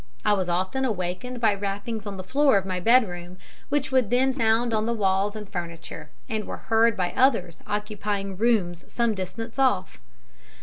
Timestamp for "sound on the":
4.33-4.95